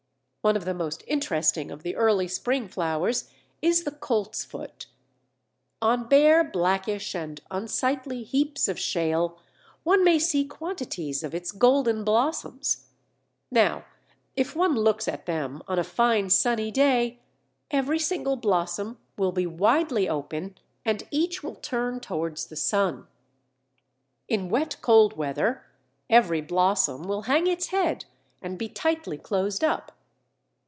One 0.43 0.57
of 0.57 0.65
the 0.65 0.73
most 0.73 1.03
interesting 1.05 1.69
of 1.69 1.83
the 1.83 1.95
early 1.95 2.27
spring 2.27 2.67
flowers 2.67 3.29
is 3.61 3.83
the 3.83 3.91
Coltsfoot. 3.91 4.87
On 5.83 6.07
bare 6.09 6.43
blackish 6.43 7.13
and 7.13 7.39
unsightly 7.51 8.23
heaps 8.23 8.67
of 8.67 8.79
shale 8.79 9.37
one 9.83 10.03
may 10.03 10.17
see 10.17 10.43
quantities 10.45 11.23
of 11.23 11.35
its 11.35 11.51
golden 11.51 12.03
blossoms. 12.03 12.87
Now 13.51 13.85
if 14.35 14.55
one 14.55 14.73
looks 14.73 15.07
at 15.07 15.27
them 15.27 15.61
on 15.67 15.77
a 15.77 15.83
fine 15.83 16.31
sunny 16.31 16.71
day, 16.71 17.19
every 17.69 17.99
single 17.99 18.35
blossom 18.35 18.97
will 19.19 19.31
be 19.31 19.45
widely 19.45 20.09
opened 20.09 20.59
and 20.83 21.03
each 21.11 21.43
will 21.43 21.53
turn 21.57 21.99
towards 21.99 22.47
the 22.47 22.55
sun. 22.55 23.05
In 24.27 24.49
wet 24.49 24.77
cold 24.81 25.15
weather 25.15 25.63
every 26.09 26.41
blossom 26.41 27.07
will 27.07 27.21
hang 27.29 27.45
its 27.45 27.67
head 27.67 28.05
and 28.41 28.57
be 28.57 28.67
tightly 28.69 29.19
closed 29.19 29.63
up. 29.63 29.91